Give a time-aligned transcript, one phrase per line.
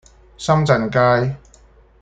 [0.35, 1.37] 深圳街